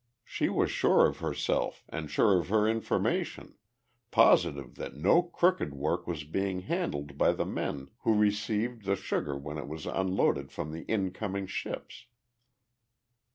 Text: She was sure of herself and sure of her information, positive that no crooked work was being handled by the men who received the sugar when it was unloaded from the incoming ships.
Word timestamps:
She 0.25 0.49
was 0.49 0.71
sure 0.71 1.05
of 1.05 1.19
herself 1.19 1.83
and 1.87 2.09
sure 2.09 2.39
of 2.39 2.47
her 2.49 2.67
information, 2.67 3.53
positive 4.09 4.73
that 4.73 4.95
no 4.95 5.21
crooked 5.21 5.75
work 5.75 6.07
was 6.07 6.23
being 6.23 6.61
handled 6.61 7.19
by 7.19 7.33
the 7.33 7.45
men 7.45 7.91
who 7.99 8.17
received 8.17 8.85
the 8.85 8.95
sugar 8.95 9.37
when 9.37 9.59
it 9.59 9.67
was 9.67 9.85
unloaded 9.85 10.51
from 10.51 10.71
the 10.71 10.85
incoming 10.85 11.45
ships. 11.45 12.07